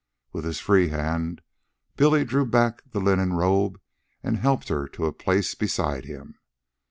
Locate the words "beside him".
5.53-6.39